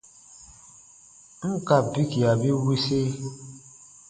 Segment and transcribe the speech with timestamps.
[1.49, 3.01] N ka bikia bi wisi,